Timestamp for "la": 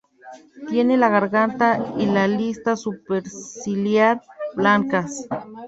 0.97-1.09, 2.07-2.27